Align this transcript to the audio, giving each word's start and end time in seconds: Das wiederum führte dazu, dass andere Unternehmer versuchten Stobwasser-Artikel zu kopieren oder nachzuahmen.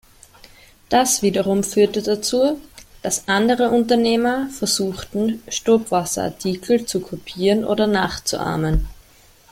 Das 0.89 1.21
wiederum 1.21 1.63
führte 1.63 2.01
dazu, 2.01 2.59
dass 3.03 3.27
andere 3.27 3.69
Unternehmer 3.69 4.49
versuchten 4.49 5.43
Stobwasser-Artikel 5.47 6.87
zu 6.87 7.01
kopieren 7.01 7.63
oder 7.63 7.85
nachzuahmen. 7.85 8.87